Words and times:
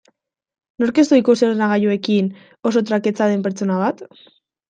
Nork 0.83 1.01
ez 1.01 1.03
du 1.09 1.17
ikusi 1.21 1.45
ordenagailuekin 1.47 2.31
oso 2.71 2.83
traketsa 2.89 3.27
den 3.35 3.43
pertsona 3.49 3.77
bat? 3.85 4.05